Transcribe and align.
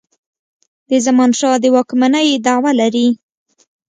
د 0.89 0.91
زمانشاه 1.05 1.57
د 1.63 1.65
واکمنی 1.75 2.27
دعوه 2.45 2.71
لري. 2.81 3.07